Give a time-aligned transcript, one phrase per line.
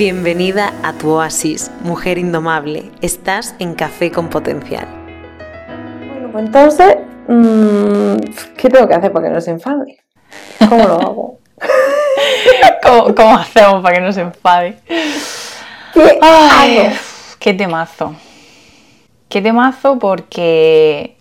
[0.00, 2.90] Bienvenida a tu oasis, mujer indomable.
[3.02, 4.88] Estás en Café con Potencial.
[6.08, 6.96] Bueno, pues entonces,
[7.28, 8.14] mm,
[8.56, 9.98] ¿qué tengo que hacer para que no se enfade?
[10.58, 11.38] ¿Cómo lo hago?
[12.82, 14.78] ¿Cómo, cómo hacemos para que no se enfade?
[15.92, 16.96] ¿Qué Ay, hago?
[17.38, 18.14] qué temazo.
[19.28, 21.18] Qué temazo porque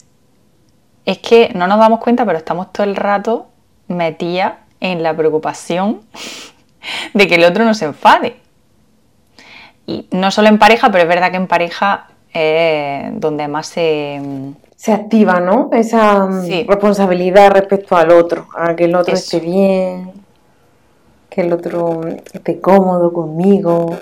[1.03, 3.49] es que no nos damos cuenta, pero estamos todo el rato
[3.89, 5.99] metidas en la preocupación
[7.13, 8.37] de que el otro no se enfade.
[9.89, 14.21] Y no solo en pareja, pero es verdad que en pareja es donde más se...
[14.75, 15.69] Se activa, ¿no?
[15.73, 16.65] Esa mm, Sí.
[16.69, 19.35] responsabilidad respecto al otro, a que el otro Eso.
[19.37, 20.13] esté bien,
[21.29, 23.97] que el otro esté cómodo conmigo,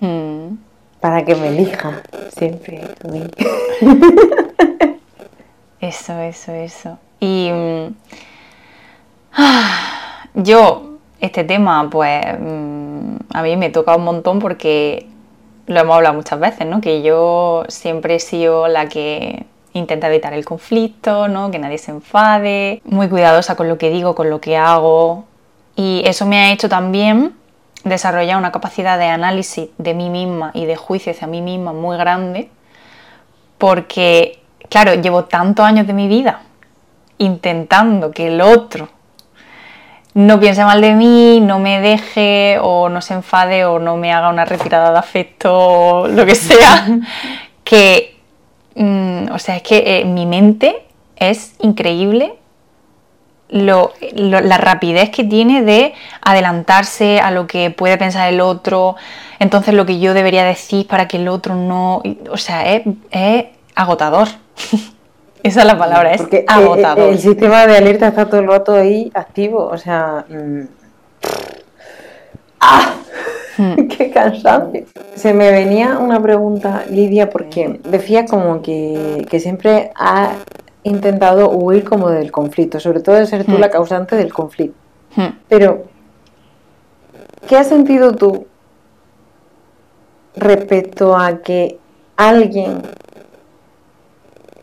[0.00, 0.56] Hmm.
[1.00, 2.00] para que me elija
[2.34, 3.22] siempre a mí.
[5.80, 6.98] Eso, eso, eso.
[7.20, 7.94] Y mm,
[9.34, 12.79] ah, yo, este tema, pues mm,
[13.32, 15.06] a mí me toca un montón porque
[15.66, 16.80] lo hemos hablado muchas veces, ¿no?
[16.80, 21.50] Que yo siempre he sido la que intenta evitar el conflicto, ¿no?
[21.50, 25.24] Que nadie se enfade, muy cuidadosa con lo que digo, con lo que hago.
[25.76, 27.34] Y eso me ha hecho también
[27.84, 31.96] desarrollar una capacidad de análisis de mí misma y de juicio hacia mí misma muy
[31.96, 32.50] grande
[33.58, 36.40] porque, claro, llevo tantos años de mi vida
[37.18, 38.88] intentando que el otro
[40.26, 44.12] no piense mal de mí, no me deje o no se enfade o no me
[44.12, 46.86] haga una retirada de afecto o lo que sea,
[47.64, 48.16] que,
[48.74, 50.84] mm, o sea, es que eh, mi mente
[51.16, 52.34] es increíble
[53.48, 58.96] lo- lo- la rapidez que tiene de adelantarse a lo que puede pensar el otro,
[59.38, 62.02] entonces lo que yo debería decir para que el otro no...
[62.30, 64.28] O sea, es, es agotador.
[65.42, 67.04] Esa es la palabra, es Porque eh, agotador.
[67.04, 70.24] eh, el sistema de alerta está todo el rato ahí activo, o sea...
[70.28, 70.60] mm.
[72.60, 72.94] ¡Ah!
[73.56, 73.74] Hmm.
[73.88, 74.84] ¡Qué cansancio!
[75.14, 80.30] Se me venía una pregunta, Lidia, porque decía como que, que siempre has
[80.82, 83.60] intentado huir como del conflicto, sobre todo de ser tú Hmm.
[83.60, 84.78] la causante del conflicto.
[85.16, 85.38] Hmm.
[85.48, 85.84] Pero,
[87.48, 88.46] ¿qué has sentido tú
[90.36, 91.78] respecto a que
[92.16, 92.82] alguien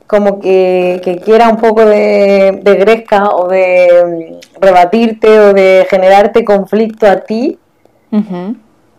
[0.08, 5.86] como que, que quiera un poco de, de gresca o de mm, rebatirte o de
[5.90, 7.60] generarte conflicto a ti?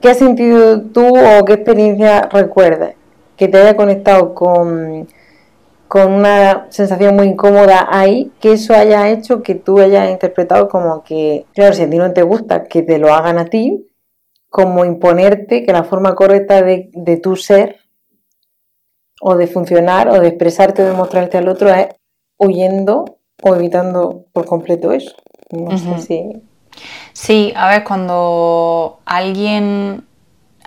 [0.01, 2.95] ¿Qué has sentido tú o qué experiencia recuerdas
[3.37, 5.09] que te haya conectado con,
[5.89, 11.03] con una sensación muy incómoda ahí, que eso haya hecho que tú hayas interpretado como
[11.03, 13.89] que, claro, si a ti no te gusta que te lo hagan a ti,
[14.51, 17.77] como imponerte que la forma correcta de, de tu ser
[19.21, 21.89] o de funcionar o de expresarte o de mostrarte al otro es
[22.39, 25.15] huyendo o evitando por completo eso.
[25.51, 26.43] No sé si...
[27.13, 30.05] Sí, a ver, cuando alguien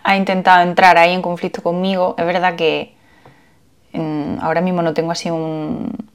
[0.03, 2.93] ha intentado entrar ahí en conflicto conmigo, es verdad que
[3.93, 6.09] mm, ahora mismo no tengo así un,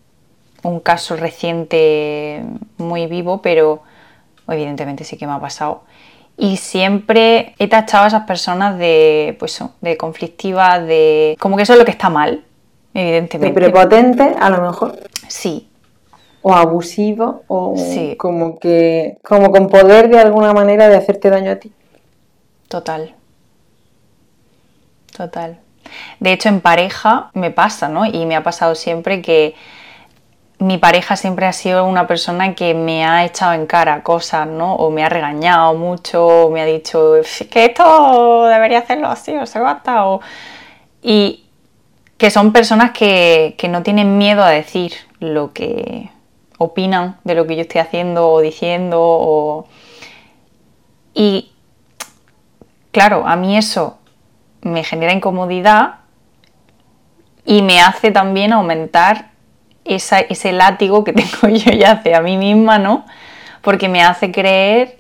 [0.63, 2.45] un caso reciente
[2.77, 3.83] muy vivo, pero
[4.49, 5.83] evidentemente sí que me ha pasado.
[6.39, 11.37] Y siempre he tachado a esas personas de, pues, de conflictivas, de...
[11.41, 12.45] como que eso es lo que está mal,
[12.93, 13.55] de evidentemente.
[13.59, 14.99] prepotente, a lo mejor,
[15.29, 15.69] Sí,
[16.43, 18.17] o abusivo, o Sí.
[18.19, 21.73] como que como con poder de alguna manera de hacerte daño a ti.
[22.69, 23.15] Total.
[25.17, 25.59] Total.
[26.21, 28.05] De hecho, en pareja me pasa, ¿no?
[28.07, 29.55] Y me ha pasado siempre que
[30.59, 34.75] mi pareja siempre ha sido una persona que me ha echado en cara cosas, ¿no?
[34.75, 39.37] O me ha regañado mucho, o me ha dicho "Es que esto debería hacerlo así,
[39.37, 40.21] o se basta, o...
[41.03, 41.45] Y
[42.17, 46.11] que son personas que, que no tienen miedo a decir lo que
[46.59, 49.67] opinan de lo que yo estoy haciendo o diciendo, o...
[51.13, 51.53] Y
[52.93, 53.99] claro, a mí eso
[54.63, 55.97] me genera incomodidad
[57.45, 59.36] y me hace también aumentar
[59.87, 63.07] ese látigo que tengo yo ya hacia mí misma, ¿no?
[63.63, 64.99] Porque me hace creer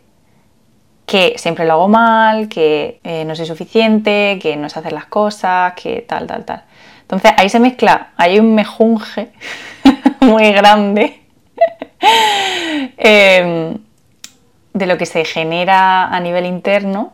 [1.07, 5.07] que siempre lo hago mal, que eh, no soy suficiente, que no sé hacer las
[5.07, 6.65] cosas, que tal, tal, tal.
[7.03, 9.31] Entonces ahí se mezcla, hay un mejunje
[10.21, 11.21] muy grande
[12.97, 13.79] em,
[14.75, 17.13] de lo que se genera a nivel interno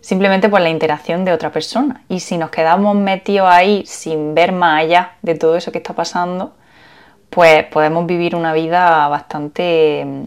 [0.00, 2.04] simplemente por la interacción de otra persona.
[2.08, 5.94] Y si nos quedamos metidos ahí sin ver más allá de todo eso que está
[5.94, 6.54] pasando,
[7.36, 10.22] pues podemos vivir una vida bastante, mm,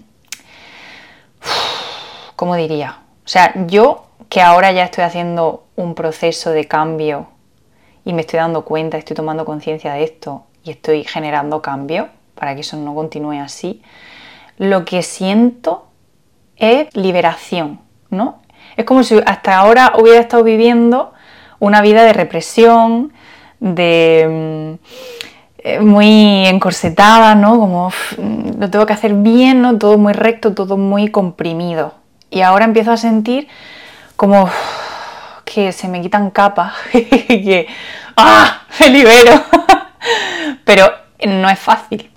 [2.36, 3.00] ¿cómo diría?
[3.26, 7.26] O sea, yo que ahora ya estoy haciendo un proceso de cambio
[8.06, 12.54] y me estoy dando cuenta, estoy tomando conciencia de esto y estoy generando cambio para
[12.54, 13.82] que eso no continúe así,
[14.60, 15.88] lo que siento
[16.58, 17.80] es liberación,
[18.12, 18.44] ¿no?
[18.78, 21.12] Es como si hasta ahora hubiera estado viviendo
[21.58, 23.14] una vida de represión,
[23.60, 25.29] de mm,
[25.82, 27.60] muy encorsetada, ¿no?
[27.60, 29.78] Como lo tengo que hacer bien, ¿no?
[29.78, 31.94] Todo muy recto, todo muy comprimido.
[32.30, 33.48] Y ahora empiezo a sentir
[34.16, 34.50] como
[35.46, 37.68] que se me quitan capas, que
[38.16, 38.62] ¡ah!
[38.80, 39.32] me libero.
[40.66, 40.92] Pero
[41.28, 42.10] no es fácil.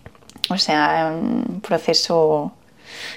[0.50, 2.53] O sea, un proceso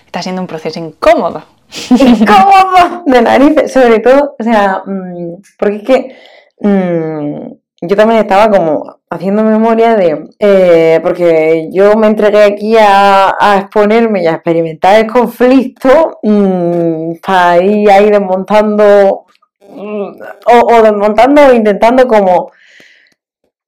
[0.06, 1.44] está siendo un proceso incómodo.
[1.90, 6.16] Incómodo de narices, sobre todo, o sea, mm, porque es que
[6.62, 7.52] mm,
[7.88, 14.24] yo también estaba como haciendo memoria de, eh, porque yo me entregué aquí a, exponerme
[14.24, 19.26] y a experimentar el conflicto mm, para ir ahí desmontando,
[19.68, 22.52] o, desmontando o intentando como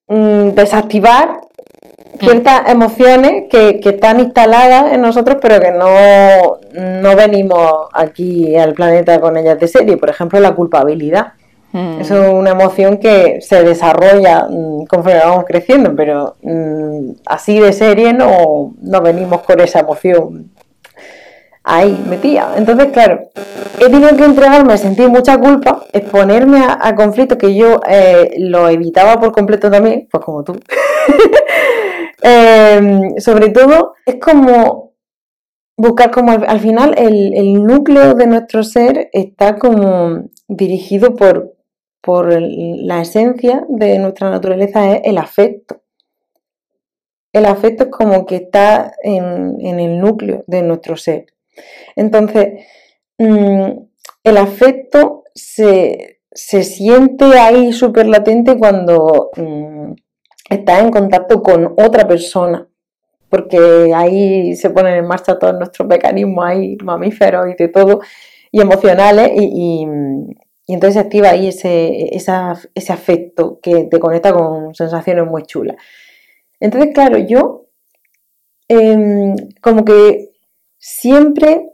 [0.08, 1.42] desactivar
[2.19, 6.60] ciertas emociones que, están instaladas en nosotros, pero que no,
[7.02, 9.98] no venimos aquí al planeta con ellas de serie.
[9.98, 11.34] Por ejemplo, la culpabilidad.
[11.72, 12.02] Mm.
[12.02, 18.14] Es una emoción que se desarrolla mm, conforme vamos creciendo, pero mm, así de serie
[18.14, 20.52] no, no venimos con esa emoción
[21.68, 22.54] ahí metida.
[22.56, 23.30] Entonces, claro,
[23.80, 29.19] he tenido que entregarme, sentir mucha culpa, exponerme a, conflictos que yo eh, lo evitaba
[29.19, 30.54] por completo también, pues como tú.
[32.19, 34.94] Em, sobre todo, es como
[35.78, 41.54] buscar como al, final el, núcleo de nuestro ser está como dirigido por,
[42.01, 45.81] por la esencia de nuestra naturaleza, es el afecto.
[47.33, 51.27] El afecto es como que está en, el núcleo de nuestro ser.
[51.95, 52.65] Entonces,
[53.17, 53.71] mm,
[54.23, 59.94] el afecto se, siente ahí súper latente cuando mm,
[60.49, 62.67] estás en contacto con otra persona,
[63.29, 67.99] porque ahí se ponen en marcha todos nuestros mecanismos ahí mamíferos y de todo,
[68.51, 69.85] y emocionales, y,
[70.74, 75.78] entonces se activa ahí ese, ese afecto que te conecta con sensaciones muy chulas.
[76.60, 77.68] Entonces, claro, yo
[78.68, 80.31] em, como que
[80.78, 81.69] siempre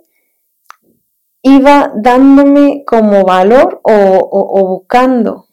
[1.42, 5.48] iba dándome como valor o, buscando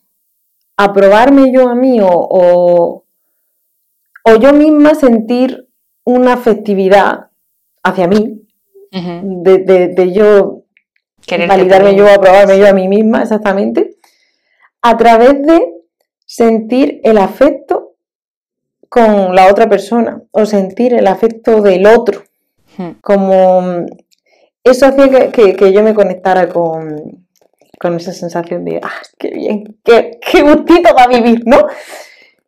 [0.77, 3.05] aprobarme yo a mí o,
[4.25, 5.69] o yo misma sentir
[6.05, 7.31] una afectividad
[7.83, 8.43] hacia mí,
[8.93, 10.60] de, yo
[11.49, 13.97] validarme yo, aprobarme yo a mí misma, exactamente,
[14.83, 15.61] a través de
[16.27, 17.95] sentir el afecto
[18.89, 22.23] con la otra persona o sentir el afecto del otro.
[23.03, 23.87] Como
[24.65, 27.27] eso hacía que, yo me conectara con,
[27.97, 31.67] esa sensación de, ah, qué bien, qué, qué gustito va a vivir, ¿no?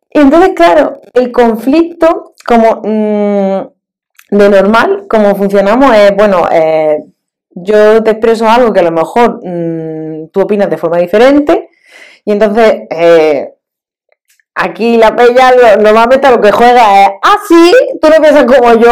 [0.09, 7.03] entonces, claro, el conflicto, como mm, de normal, como funcionamos, es, bueno, eh,
[7.55, 11.69] yo te expreso algo que a lo mejor mm, tú opinas de forma diferente,
[12.25, 13.53] y entonces eh,
[14.55, 18.91] aquí la peña normalmente lo que juega es, ah, sí, tú no piensas como yo,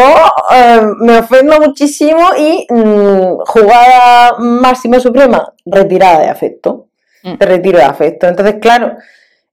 [0.53, 6.87] eh, me ofendo muchísimo y mm, jugada máxima suprema, retirada de afecto,
[7.21, 8.27] te retiro de afecto.
[8.27, 8.97] Entonces, claro,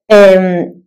[0.08, 0.77] em,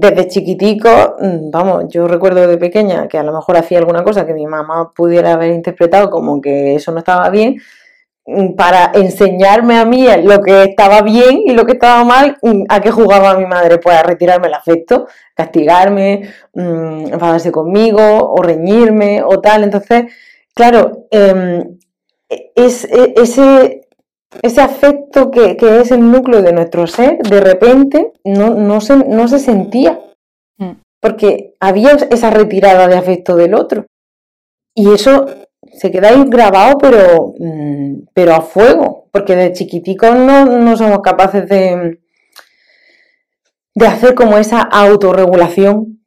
[0.00, 4.26] desde chiquitico, mm, vamos, yo recuerdo de pequeña que a lo mejor hacía alguna cosa
[4.26, 7.56] que mi mamá pudiera haber interpretado como que eso no estaba bien,
[8.26, 12.64] mm, para enseñarme a mí lo que estaba bien y lo que estaba mal, mm,
[12.68, 19.22] a qué jugaba mi madre, pues a retirarme el afecto, castigarme, enfadarse conmigo o reñirme
[19.24, 19.64] o tal.
[19.64, 20.12] Entonces,
[20.54, 21.78] claro, em,
[22.28, 23.87] e, es, e, ese
[24.42, 29.38] ese afecto que, es el núcleo de nuestro ser, de repente no, se, no se
[29.38, 30.00] sentía,
[30.58, 30.72] mm.
[31.00, 33.86] porque había esa retirada de afecto del otro.
[34.74, 35.26] Y eso
[35.72, 41.48] se queda ahí grabado, pero, mm, pero a fuego, porque de chiquiticos no, somos capaces
[41.48, 42.00] de,
[43.74, 46.00] de hacer como esa autorregulación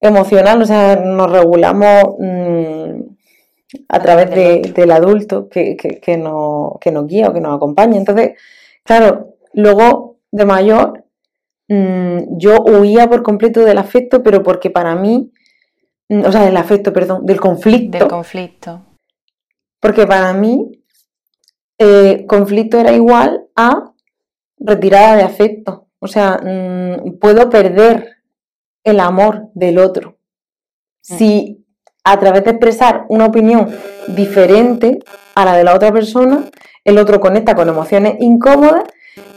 [0.00, 3.09] emocional, o sea, nos regulamos mm,
[3.88, 4.30] a través
[4.74, 5.76] del adulto que,
[6.18, 7.96] nos, guía o que nos acompaña.
[7.96, 8.32] Entonces,
[8.84, 11.04] claro, luego de mayor
[11.68, 15.32] mm, yo huía por completo del afecto, pero porque para mí,
[16.08, 17.98] mm, o sea, del afecto, perdón, del conflicto.
[17.98, 18.86] Del conflicto.
[19.80, 20.72] Porque para mí,
[21.78, 23.92] eh, conflicto era igual a
[24.58, 25.86] retirada de afecto.
[26.00, 28.16] O sea, mm, puedo perder
[28.84, 30.16] el amor del otro.
[31.02, 31.59] Si
[32.04, 33.74] a través de expresar una opinión
[34.08, 34.98] diferente
[35.34, 36.44] a la de la otra persona,
[36.84, 38.84] el otro conecta con emociones incómodas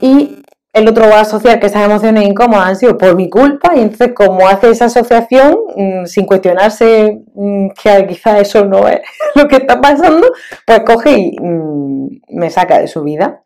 [0.01, 0.43] y
[0.73, 3.81] el otro va a asociar que esas emociones incómodas han sido por mi culpa y
[3.81, 9.01] entonces como hace esa asociación mm, sin cuestionarse mm, que quizás eso no es
[9.35, 10.27] lo que está pasando,
[10.65, 13.43] pues coge y mm, me saca de su vida.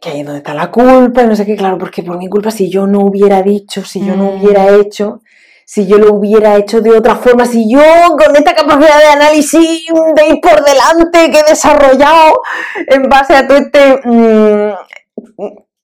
[0.00, 2.28] que ahí es donde está la culpa y no sé qué, claro, porque por mi
[2.28, 5.20] culpa si yo no hubiera dicho, si yo no hubiera hecho,
[5.68, 7.80] si yo lo hubiera hecho de otra forma, si yo
[8.16, 12.40] con esta capacidad de análisis de ir por delante que he desarrollado
[12.86, 14.72] en base a todo este mm,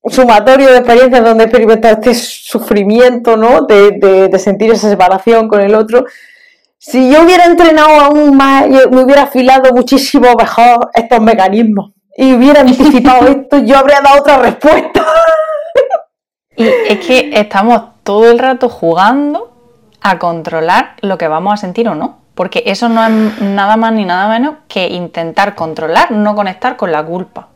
[0.09, 3.62] sumatorio de experiencias donde he experimentado este sufrimiento, ¿no?
[3.62, 6.05] De, de- de sentir esa separación con el otro.
[6.79, 12.35] Si yo hubiera entrenado aún más, yo me hubiera afilado muchísimo mejor estos mecanismos y
[12.35, 15.05] hubiera anticipado esto, yo habría dado otra respuesta.
[16.55, 19.52] Y es que estamos todo el rato jugando
[20.03, 22.19] a controlar lo que vamos a sentir o no.
[22.35, 26.91] Porque eso no es nada más ni nada menos que intentar controlar, no conectar con
[26.91, 27.51] la culpa.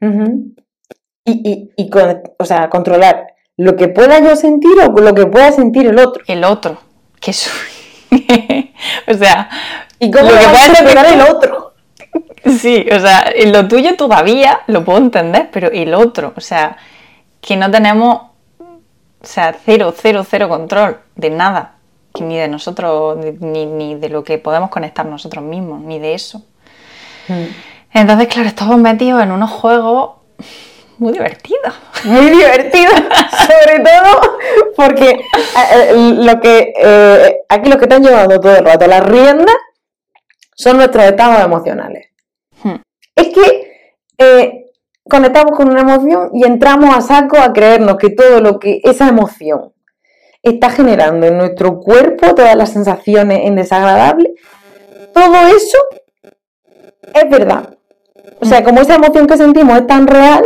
[0.00, 3.26] Y, y, y con- o sea, controlar
[3.56, 6.22] lo que pueda yo sentir o lo que pueda sentir el otro.
[6.26, 6.78] El otro.
[7.20, 7.50] Que eso.
[9.08, 9.48] o sea,
[9.98, 11.62] Y cómo Lo que va a puede ser interpretar que el otro.
[12.60, 16.76] Sí, o sea, lo tuyo todavía lo puedo entender, pero el otro, o sea,
[17.40, 18.25] que no tenemos,
[19.26, 21.78] o sea, cero, cero, cero control de nada,
[22.20, 26.44] ni de nosotros, ni, ni de lo que podemos conectar nosotros mismos, ni de eso.
[27.92, 30.12] Entonces, claro, estamos metidos en unos juegos
[30.98, 31.74] muy divertidos.
[32.04, 32.92] Muy divertido,
[33.48, 34.38] sobre todo
[34.76, 35.24] porque eh,
[35.72, 39.56] eh, lo que eh, aquí lo que están llevando todo el rato las riendas
[40.54, 42.10] son nuestros estados emocionales.
[42.62, 42.76] Hmm.
[43.16, 44.65] Es que eh,
[45.08, 49.08] conectamos con una emoción y entramos a saco a creernos que todo lo que esa
[49.08, 49.72] emoción
[50.42, 54.34] está generando en nuestro cuerpo, todas las sensaciones en desagradable,
[55.12, 55.78] todo eso
[57.14, 57.76] es verdad.
[58.40, 60.44] O sea, como esa emoción que sentimos es tan real,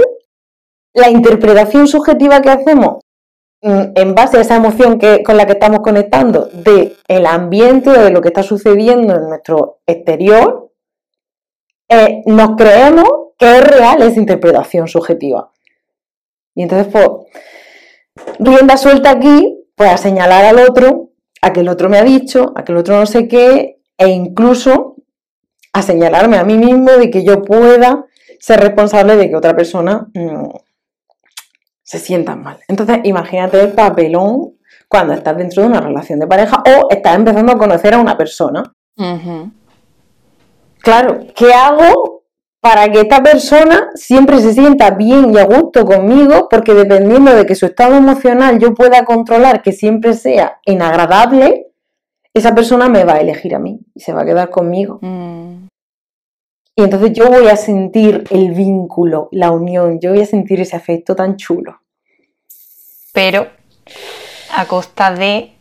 [0.94, 3.02] la interpretación subjetiva que hacemos
[3.62, 7.90] mm, en base a esa emoción que, con la que estamos conectando de el ambiente
[7.90, 10.70] o de lo que está sucediendo en nuestro exterior,
[11.88, 15.50] eh, nos creemos que es real esa interpretación subjetiva.
[16.54, 17.08] Y entonces, pues,
[18.38, 21.08] rienda suelta aquí, pues a señalar al otro,
[21.40, 24.08] a que el otro me ha dicho, a que el otro no sé qué, e
[24.08, 24.96] incluso
[25.72, 28.04] a señalarme a mí mismo de que yo pueda
[28.38, 30.50] ser responsable de que otra persona mm,
[31.82, 32.58] se sienta mal.
[32.68, 37.52] Entonces, imagínate el papelón cuando estás dentro de una relación de pareja o estás empezando
[37.52, 38.70] a conocer a una persona.
[40.82, 42.19] Claro, ¿qué hago
[42.60, 46.48] para que esta persona siempre se sienta bien y a gusto conmigo?
[46.50, 51.68] Porque dependiendo de que su estado emocional yo pueda controlar que siempre sea inagradable,
[52.34, 54.98] esa persona me va a elegir a mí y se va a quedar conmigo.
[55.00, 55.68] Mm,
[56.76, 60.76] Y entonces yo voy a sentir el vínculo, la unión, yo voy a sentir ese
[60.76, 61.80] afecto tan chulo.
[63.12, 63.48] Pero
[64.56, 65.52] a costa de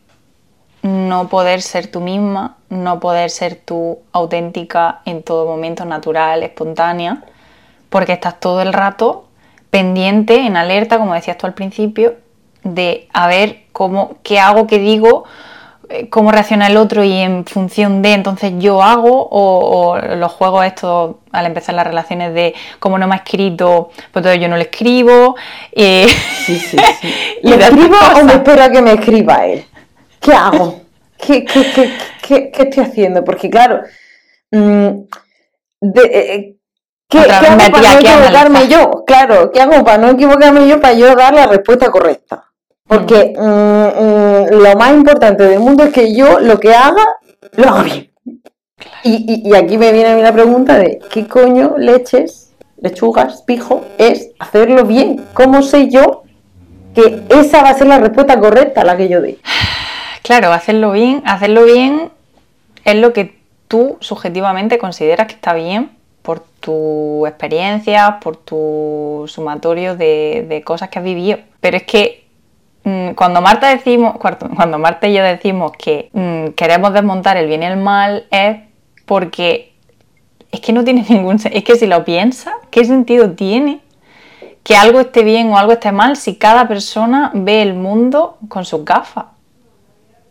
[0.82, 7.22] no poder ser tú misma, no poder ser tú auténtica en todo momento, natural, espontánea,
[7.90, 9.26] porque estás todo el rato
[9.70, 12.14] pendiente, en alerta, como decías tú al principio,
[12.62, 15.24] de a ver cómo, qué hago, qué digo,
[15.88, 20.32] eh, cómo reacciona el otro y en función de entonces yo hago o, o los
[20.32, 24.48] juegos estos al empezar las relaciones de como no me ha escrito, pues entonces yo
[24.48, 25.36] no le escribo.
[25.72, 26.06] eh,
[26.46, 26.76] Sí, sí,
[27.42, 29.64] ¿Le escribo o me espero a que me escriba él?
[30.20, 30.80] ¿Qué hago?
[31.18, 31.90] ¿Qué, qué, qué,
[32.22, 33.24] qué- qué estoy haciendo?
[33.24, 33.82] Porque claro,
[34.50, 34.88] mm,
[35.80, 36.56] de- eh, eh,
[37.08, 39.04] ¿qué, hago para no equivocarme yo?
[39.06, 42.44] Claro, ¿qué hago para no equivocarme yo para yo dar la respuesta correcta?
[42.86, 47.04] Porque mm, mm, lo más importante del mundo es que yo lo que haga,
[47.52, 48.10] lo haga bien.
[49.04, 49.12] Y,
[49.44, 53.84] y- y aquí me viene a mí la pregunta de ¿qué coño leches, lechugas, pijo,
[53.98, 55.24] es hacerlo bien?
[55.34, 56.22] ¿Cómo sé yo
[56.94, 59.38] que esa va a ser la respuesta correcta a la que yo dé?
[60.30, 62.12] Claro, hacerlo bien, hacerlo bien
[62.84, 65.90] es lo que tú subjetivamente consideras que está bien
[66.22, 71.38] por tu experiencia, por tu sumatorio de, cosas que has vivido.
[71.60, 72.28] Pero es que
[72.84, 77.64] mm, cuando Marta decimos, cuando, Marta y yo decimos que mm, queremos desmontar el bien
[77.64, 78.58] y el mal es
[79.06, 79.72] porque
[80.52, 83.80] es que no tiene ningún es que si lo piensas, ¿qué sentido tiene
[84.62, 88.64] que algo esté bien o algo esté mal si cada persona ve el mundo con
[88.64, 89.39] sus gafas?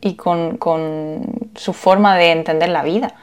[0.02, 1.22] Y con, con
[1.56, 3.14] su forma de entender la vida.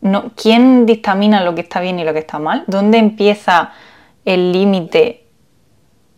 [0.00, 2.64] No, ¿Quién dictamina lo que está bien y lo que está mal?
[2.66, 3.72] ¿Dónde empieza
[4.24, 5.26] el límite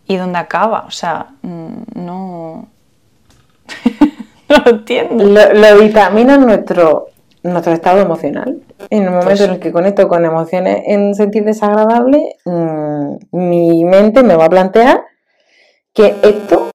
[0.07, 0.85] y dónde acaba?
[0.87, 2.69] O sea, mm, no.
[4.49, 5.25] no lo entiendo.
[5.25, 7.07] Lo, lo vitamina nuestro,
[7.43, 8.61] nuestro estado emocional.
[8.91, 13.85] En el momento Pues- en el que conecto con emociones en sentir desagradable, mm, mi
[13.85, 15.05] mente me va a plantear
[15.95, 16.71] que esto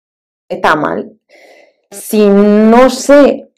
[0.50, 1.12] está mal.
[1.96, 3.50] Si no sé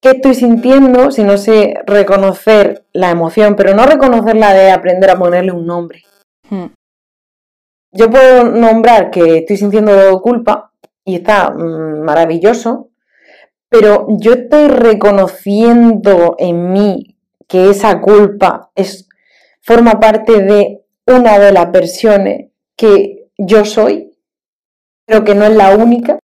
[0.00, 5.18] qué estoy sintiendo, si no sé reconocer la emoción, pero no reconocerla de aprender a
[5.18, 6.02] ponerle un nombre,
[6.50, 6.66] Mm,
[7.92, 10.72] yo puedo nombrar que estoy sintiendo culpa
[11.04, 12.90] y está mm, maravilloso,
[13.68, 17.16] pero yo estoy reconociendo en mí
[17.46, 19.08] que esa culpa es,
[19.60, 24.16] forma parte de una de las versiones que yo soy,
[25.06, 26.18] pero que no es la única,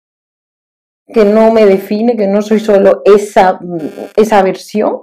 [1.13, 3.59] que no me define, que no soy solo esa,
[4.17, 5.03] esa versión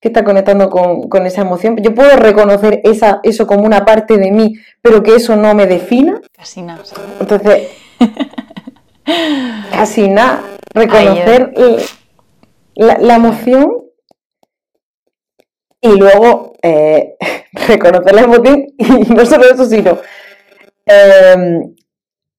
[0.00, 1.76] que está conectando con, esa emoción.
[1.78, 5.66] Yo puedo reconocer esa, eso como una parte de mí, pero que eso no me
[5.66, 6.20] defina.
[6.32, 6.82] Casi nada.
[7.20, 7.68] Entonces,
[9.72, 10.42] casi nada.
[10.72, 11.52] Reconocer
[12.74, 13.86] la, emoción
[15.80, 17.16] y luego eh,
[17.66, 19.98] reconocer la emoción y no solo eso, sino
[20.86, 21.74] em,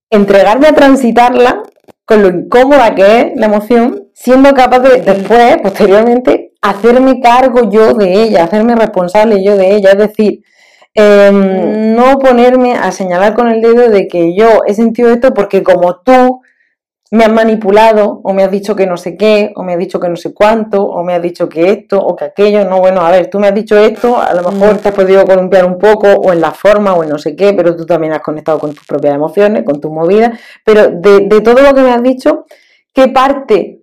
[0.09, 1.63] entregarme a transitarla
[2.09, 7.93] con lo incómoda que es la emoción, siendo capaz de después, posteriormente, hacerme cargo yo
[7.93, 10.39] de ella, hacerme responsable yo de ella, es decir,
[10.95, 15.61] em, no ponerme a señalar con el dedo de que yo he sentido esto porque
[15.61, 16.41] como tú
[17.11, 19.99] me has manipulado o me has dicho que no sé qué, o me has dicho
[19.99, 22.65] que no sé cuánto, o me has dicho que esto o que aquello.
[22.65, 25.25] No, bueno, a ver, tú me has dicho esto, a lo mejor te has podido
[25.25, 28.13] columpiar un poco o en la forma o en no sé qué, pero tú también
[28.13, 30.39] has conectado con tus propias emociones, con tus movidas.
[30.63, 32.45] Pero de, de todo lo que me has dicho,
[32.93, 33.81] ¿qué parte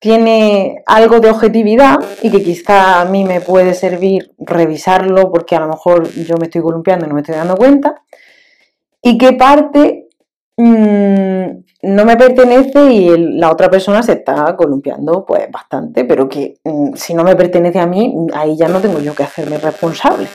[0.00, 5.60] tiene algo de objetividad y que quizá a mí me puede servir revisarlo porque a
[5.60, 8.02] lo mejor yo me estoy columpiando y no me estoy dando cuenta?
[9.02, 10.06] ¿Y qué parte
[10.58, 16.56] Mm, no me pertenece y la otra persona se está columpiando pues bastante, pero que
[16.64, 20.28] mm, si no me pertenece a mí, ahí ya no tengo yo que hacerme responsable.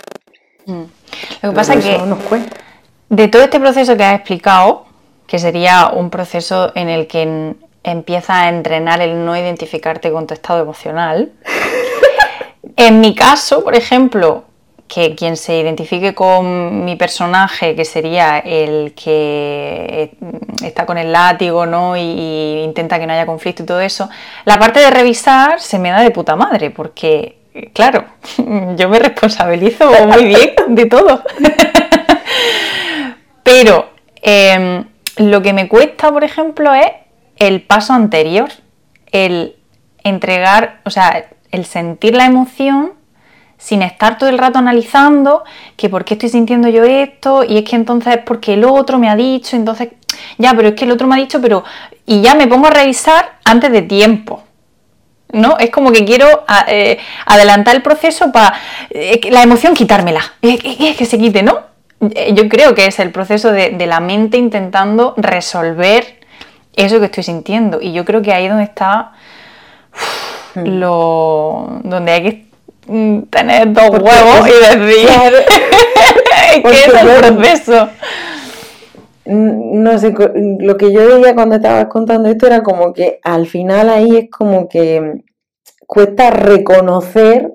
[0.66, 0.84] Mm.
[1.42, 2.00] Lo que pasa es que
[3.10, 4.86] de todo este proceso que has explicado,
[5.28, 10.34] que sería un proceso en el que empieza a entrenar el no identificarte con tu
[10.34, 11.32] estado emocional,
[12.76, 14.46] en mi caso, por ejemplo,
[14.94, 20.12] que quien se identifique con mi personaje, que sería el que
[20.62, 21.96] está con el látigo, ¿no?
[21.96, 24.10] Y, intenta que no haya conflicto y todo eso,
[24.44, 27.38] la parte de revisar se me da de puta madre, porque,
[27.74, 28.04] claro,
[28.76, 31.24] yo me responsabilizo muy bien de todo.
[33.44, 34.84] Pero em,
[35.16, 36.92] lo que me cuesta, por ejemplo, es
[37.38, 38.50] el paso anterior,
[39.14, 39.56] el
[40.04, 43.00] entregar, o sea, el sentir la emoción
[43.62, 45.44] sin estar todo el rato analizando
[45.78, 48.98] que por qué estoy sintiendo yo esto y es que entonces es porque el otro
[48.98, 49.90] me ha dicho, entonces
[50.40, 51.64] ya, pero es que el otro me ha dicho, pero
[52.08, 54.44] y ya me pongo a revisar antes de tiempo.
[55.34, 55.58] ¿No?
[55.60, 58.54] Es como que quiero eh, adelantar el proceso para
[58.90, 61.60] eh, la emoción quitármela, es que se quite, ¿no?
[62.02, 66.20] Eh, yo creo que es el proceso de, la mente intentando resolver
[66.76, 67.80] eso que estoy sintiendo.
[67.80, 69.14] Y yo creo que ahí donde está
[70.56, 70.66] mm.
[70.66, 71.80] lo.
[71.84, 72.51] donde hay que
[73.30, 75.08] tener dos huevos y decir
[76.64, 77.90] que es el proceso.
[79.26, 80.14] No sé,
[80.60, 84.30] lo que yo veía cuando estabas contando esto era como que al final ahí es
[84.30, 85.24] como que
[85.88, 87.54] cuesta reconocer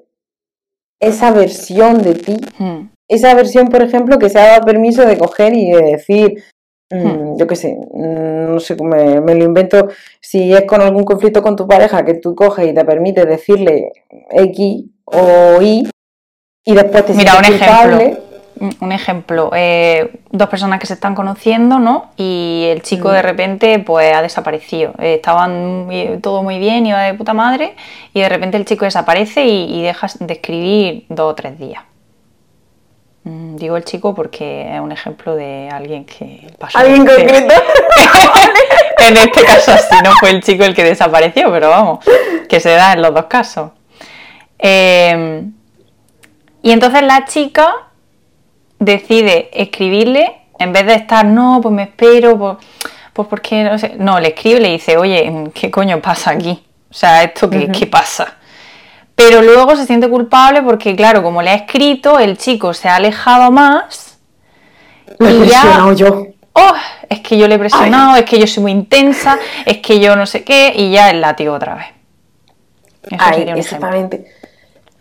[1.00, 2.36] esa versión de ti.
[2.58, 2.88] Hmm.
[3.08, 6.42] Esa versión, por ejemplo, que se ha dado permiso de coger y de decir,
[6.90, 7.38] mm, hmm.
[7.38, 9.88] yo qué sé, mm, no sé, me, me, lo invento,
[10.20, 13.92] si es con algún conflicto con tu pareja que tú coges y te permite decirle
[14.30, 15.88] X, o Y
[16.66, 18.22] y después te Mira, un ejemplo.
[18.80, 22.10] Un ejemplo, eh, dos personas que se están conociendo, ¿no?
[22.16, 23.22] Y el chico de mm.
[23.22, 24.94] repente, pues, ha desaparecido.
[24.98, 25.88] Eh, estaban
[26.22, 27.76] todo muy bien, iba de puta madre,
[28.14, 31.84] y de repente el chico desaparece y, deja de escribir dos o tres días.
[33.24, 36.78] Mm, digo el chico porque es un ejemplo de alguien que pasó.
[36.78, 37.54] ¿Alguien concreto?
[39.06, 42.04] en este caso sí, no fue el chico el que desapareció, pero vamos,
[42.48, 43.72] que se da en los dos casos.
[44.58, 45.52] Em,
[46.62, 47.74] y entonces la chica
[48.78, 52.56] decide escribirle, en vez de estar, no, pues me espero, pues,
[53.12, 53.94] pues porque no sé.
[53.98, 56.62] No, le escribe y le dice, oye, ¿qué coño pasa aquí?
[56.90, 58.36] O sea, ¿esto qué, ¿qué pasa?
[59.14, 62.96] Pero luego se siente culpable porque, claro, como le ha escrito, el chico se ha
[62.96, 64.18] alejado más.
[65.18, 66.26] Lo he presionado yo.
[66.52, 66.74] Oh,
[67.08, 70.16] es que yo le he presionado, es que yo soy muy intensa, es que yo
[70.16, 71.86] no sé qué, y ya el látigo otra vez.
[73.10, 74.26] Eso exactamente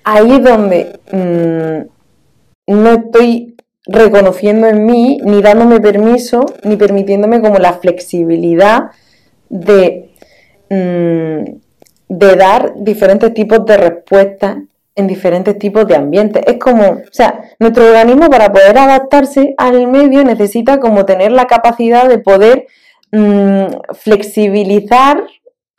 [0.06, 3.56] ahí es donde mm, no estoy
[3.88, 8.92] reconociendo en mí, ni dándome permiso, ni permitiéndome como la flexibilidad
[9.50, 10.12] de,
[10.70, 11.58] mm,
[12.08, 14.58] de dar diferentes tipos de respuestas
[14.96, 16.44] en diferentes tipos de ambientes.
[16.48, 21.46] Es como, o sea, nuestro organismo para poder adaptarse al medio necesita como tener la
[21.46, 22.68] capacidad de poder
[23.12, 25.24] mm, flexibilizar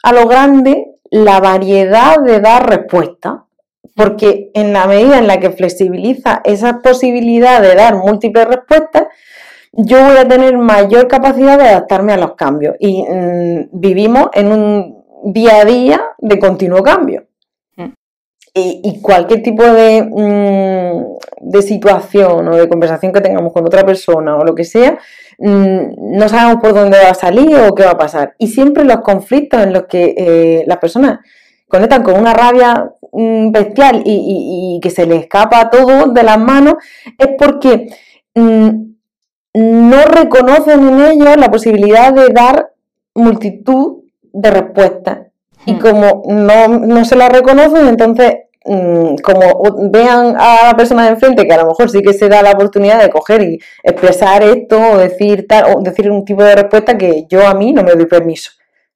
[0.02, 3.45] a lo grande la variedad de dar respuesta
[3.96, 9.04] porque en la medida en la que flexibiliza esa posibilidad de dar múltiples respuestas,
[9.72, 12.76] yo voy a tener mayor capacidad de adaptarme a los cambios.
[12.78, 17.26] Y mm, vivimos en un día a día de continuo cambio.
[17.76, 17.92] Mm.
[18.52, 23.84] Y, y cualquier tipo de, mm, de situación o de conversación que tengamos con otra
[23.84, 24.98] persona o lo que sea,
[25.38, 28.34] no sabemos por dónde va a salir o qué va a pasar.
[28.38, 31.20] Y siempre los conflictos en los que eh, las personas
[31.68, 32.90] conectan con una rabia
[33.52, 36.74] bestial y, y- y que se les escapa todo de las manos
[37.18, 37.88] es porque
[38.34, 38.68] mm,
[39.54, 42.72] no reconocen en ellos la posibilidad de dar
[43.14, 44.02] multitud
[44.32, 45.18] de respuestas.
[45.64, 45.78] Y Hmm.
[45.78, 48.34] como no, no se la reconocen, entonces,
[48.66, 52.28] mm, como vean a la persona de enfrente que a lo mejor sí que se
[52.28, 56.44] da la oportunidad de coger y expresar esto o decir tal, o decir un tipo
[56.44, 58.50] de respuesta que yo a mí no me doy permiso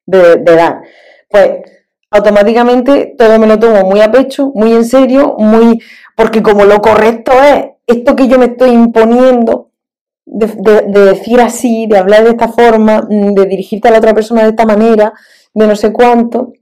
[0.06, 0.80] de, de dar.
[1.28, 1.50] Pues
[2.10, 5.82] automáticamente todo me lo tomo muy a pecho, muy en serio, muy.
[6.16, 9.70] porque como lo correcto es esto que yo me estoy imponiendo,
[10.26, 13.98] de, de- de decir así, de hablar de esta forma, mm, de dirigirte a la
[13.98, 15.12] otra persona de esta manera,
[15.54, 16.52] de no sé cuánto.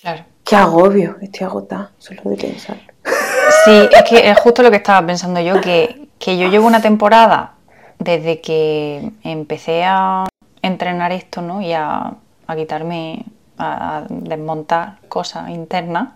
[0.00, 0.24] Claro.
[0.44, 2.76] Qué agobio, estoy agotada solo de pensar.
[3.64, 6.82] Sí, es que es justo lo que estaba pensando yo, que, que yo llevo una
[6.82, 7.54] temporada
[7.98, 10.24] desde que empecé a
[10.62, 11.60] entrenar esto, ¿no?
[11.60, 12.12] Y a,
[12.46, 13.24] a quitarme,
[13.58, 16.08] a, a desmontar cosas internas.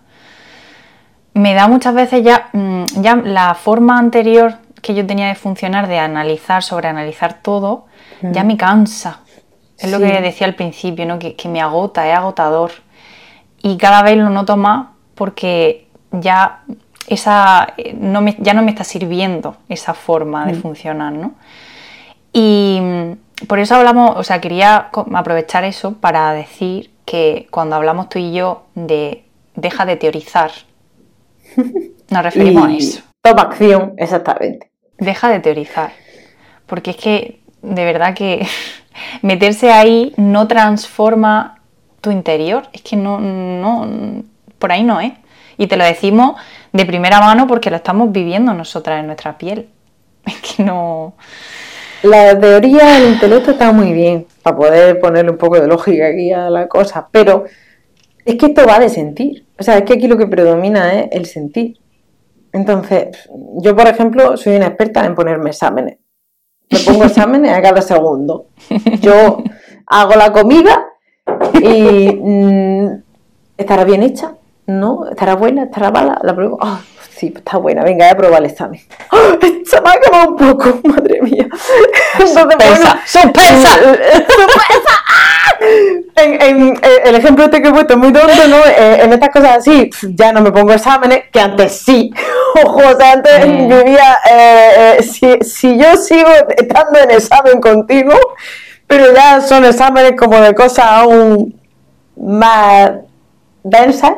[1.33, 5.87] Me da muchas veces ya, mm, ya la forma anterior que yo tenía de funcionar,
[5.87, 7.85] de analizar, sobreanalizar todo,
[8.21, 9.19] ya me cansa.
[9.77, 11.19] Es lo que decía al principio, ¿no?
[11.19, 12.71] Que, que me agota, es agotador.
[13.61, 16.61] Y cada vez lo noto más porque ya
[17.07, 17.67] esa
[17.99, 21.33] no me- ya no me está sirviendo esa forma de funcionar, ¿no?
[22.33, 23.11] Y mm,
[23.45, 28.33] por eso hablamos, o sea, quería aprovechar eso para decir que cuando hablamos tú y
[28.33, 29.23] yo de
[29.55, 30.51] deja de teorizar,
[32.09, 33.01] nos referimos a eso.
[33.21, 34.71] Toma acción, exactamente.
[34.97, 35.91] Deja de teorizar.
[36.65, 38.47] Porque es que, de verdad que
[39.21, 41.59] meterse ahí no transforma
[42.01, 42.69] tu interior.
[42.71, 44.23] Es que no, no,
[44.57, 45.13] por ahí no es.
[45.57, 46.39] Y te lo decimos
[46.71, 49.69] de primera mano porque lo estamos viviendo nosotras en nuestra piel.
[50.25, 51.15] Es que no.
[52.03, 56.31] La teoría del intelecto está muy bien para poder ponerle un poco de lógica aquí
[56.31, 57.45] a la cosa, pero
[58.23, 59.45] es que esto va de sentir.
[59.59, 61.79] O sea, es que aquí lo que predomina es el sentir.
[62.51, 63.29] Entonces,
[63.61, 65.97] yo, por ejemplo, soy una experta en ponerme exámenes.
[66.69, 68.47] Me pongo exámenes a cada segundo.
[69.01, 69.43] Yo
[69.87, 70.85] hago la comida
[71.61, 73.03] y mm,
[73.57, 74.35] estará bien hecha,
[74.67, 75.05] ¿no?
[75.09, 75.63] ¿Estará buena?
[75.63, 76.19] ¿Estará mala?
[76.23, 76.57] La pruebo.
[76.61, 76.79] Ah,
[77.15, 77.83] sí, está buena.
[77.83, 78.81] Venga, voy a probar el examen.
[79.11, 79.37] ¡Ah!
[79.65, 81.47] Se me ha quemado un poco, madre mía.
[82.25, 82.99] ¡Sorpresa!
[83.05, 83.69] ¡Sorpresa!
[83.75, 84.93] ¡Sorpresa!
[85.07, 85.33] ¡Ah!
[86.19, 88.57] En, en- en el ejemplo este que he puesto es muy tonto, ¿no?
[88.65, 92.11] Eh, en estas cosas así, ya no me pongo exámenes, que antes sí.
[92.63, 93.67] Ojo, o sea, antes Mm.
[93.67, 98.17] vivía, eh, eh, si, si yo sigo estando en examen continuo,
[98.85, 101.59] pero ya son exámenes como de cosas aún
[102.15, 102.91] más
[103.63, 104.13] densas.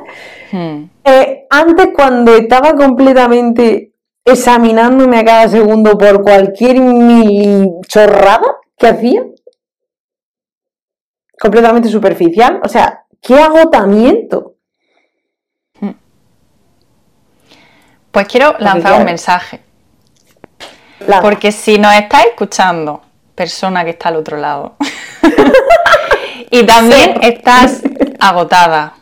[0.52, 0.86] Hmm.
[1.04, 9.23] Eh, antes, cuando estaba completamente examinándome a cada segundo por cualquier mil chorrada que hacía,
[11.39, 14.56] completamente superficial, o sea, qué agotamiento.
[18.12, 18.97] Pues quiero lanzar claro.
[18.97, 19.62] un mensaje.
[21.21, 23.02] Porque si nos estás escuchando,
[23.36, 24.75] persona que está al otro lado,
[26.52, 27.84] y también estás
[28.19, 28.99] agotada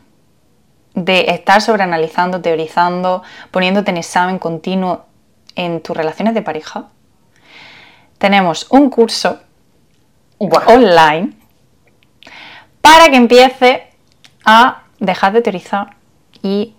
[0.97, 5.05] de estar sobreanalizando, teorizando, poniéndote en examen continuo
[5.55, 6.85] en tus relaciones de pareja,
[8.17, 9.39] tenemos un curso
[10.39, 11.33] online
[12.81, 13.81] para que empieces
[14.43, 15.95] a dejar de teorizar
[16.41, 16.73] y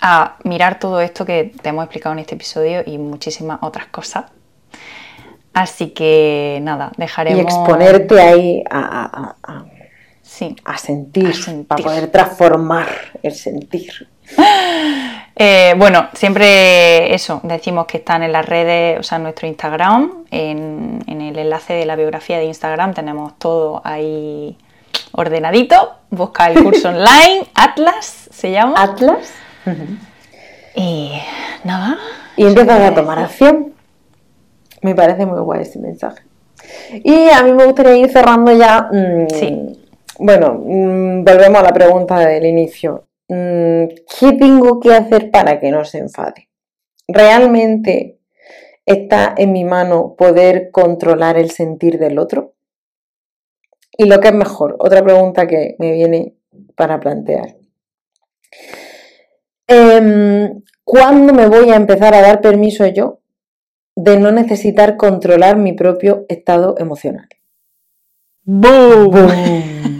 [0.00, 4.24] a mirar todo esto que te hemos explicado en este episodio y muchísimas otras cosas.
[5.54, 7.42] Así que nada, y dejaremos.
[7.44, 9.64] exponerte ahí a, a- a- a-
[10.30, 10.54] Sí.
[10.66, 11.66] a sentir, A sentir.
[11.66, 12.88] para poder transformar
[13.22, 14.08] el sentir.
[15.40, 20.24] Eh, bueno, siempre eso, decimos que están en las redes, o sea, en nuestro Instagram,
[20.32, 24.58] en, en el enlace de la biografía de Instagram tenemos todo ahí
[25.12, 25.92] ordenadito.
[26.10, 28.82] Busca el curso online, Atlas se llama.
[28.82, 29.32] Atlas.
[30.74, 31.12] Y
[31.62, 31.96] nada.
[32.36, 33.74] Y empiezas a tomar acción.
[34.82, 36.22] Me parece muy guay ese mensaje.
[37.04, 38.88] Y a mí me gustaría ir cerrando ya.
[38.92, 39.87] mm, Sí.
[40.18, 43.08] Bueno, mm, volvemos a la pregunta del inicio.
[43.28, 43.84] Mm,
[44.18, 46.48] ¿Qué tengo que hacer para que no se enfade?
[47.06, 48.18] ¿Realmente
[48.84, 52.54] está en mi mano poder controlar el sentir del otro?
[53.96, 56.36] Y lo que es mejor, otra pregunta que me viene
[56.74, 57.56] para plantear.
[59.66, 63.20] Em, ¿cuándo me voy a empezar a dar permiso yo
[63.94, 67.28] de no necesitar controlar mi propio estado emocional?
[68.44, 69.88] ¡Boom!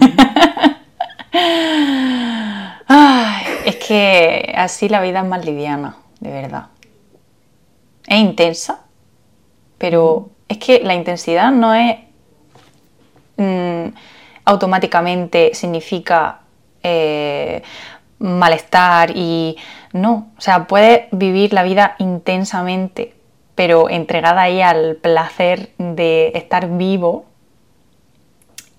[1.31, 6.67] Ay, es que así la vida es más liviana, de verdad.
[8.07, 8.81] Es intensa,
[9.77, 11.97] pero es que la intensidad no es
[13.37, 13.87] mm,
[14.45, 16.39] automáticamente significa
[16.81, 17.61] eh,
[18.17, 19.57] malestar y
[19.93, 23.13] no, o sea, puedes vivir la vida intensamente,
[23.55, 27.25] pero entregada ahí al placer de estar vivo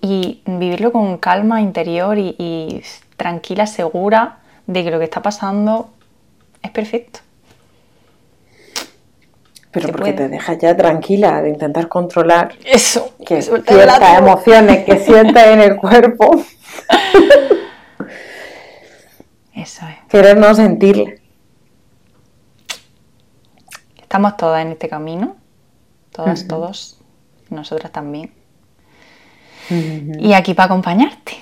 [0.01, 2.83] y vivirlo con calma interior y,
[3.17, 5.91] tranquila, segura de que lo que está pasando
[6.61, 7.19] es perfecto.
[9.71, 15.47] Pero porque te dejas ya tranquila de intentar controlar eso, que ciertas emociones que sientes
[15.47, 16.43] en el cuerpo.
[19.53, 19.95] Eso es.
[20.09, 21.21] Querer no sentirle.
[24.01, 25.37] Estamos todas en este camino,
[26.11, 26.99] todas, todos,
[27.49, 28.40] nosotras también.
[29.69, 31.37] Y aquí para acompañarte.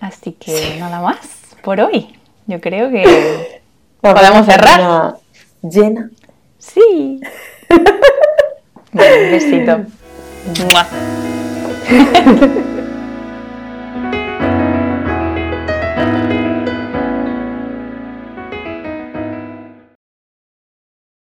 [0.00, 1.18] Así que nada más
[1.62, 2.18] por hoy.
[2.46, 3.62] Yo creo que
[4.00, 5.16] podemos cerrar.
[5.62, 6.10] Llena.
[6.58, 7.20] Sí.
[8.92, 8.98] un
[9.30, 9.86] besito.